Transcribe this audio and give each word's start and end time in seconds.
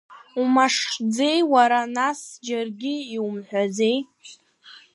Умашшӡеи, 0.41 1.39
уара, 1.53 1.81
нас, 1.95 2.19
џьаргьы 2.45 2.95
иумҳәаӡеи? 3.15 3.97